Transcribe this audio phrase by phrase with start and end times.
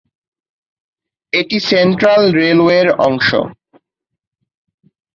[1.33, 3.29] এটি central railway এর অংশ।